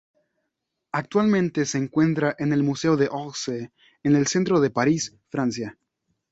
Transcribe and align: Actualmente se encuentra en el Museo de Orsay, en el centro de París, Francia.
Actualmente 0.91 1.63
se 1.67 1.77
encuentra 1.77 2.35
en 2.39 2.53
el 2.53 2.63
Museo 2.63 2.97
de 2.97 3.07
Orsay, 3.11 3.69
en 4.01 4.15
el 4.15 4.25
centro 4.25 4.59
de 4.59 4.71
París, 4.71 5.15
Francia. 5.29 5.77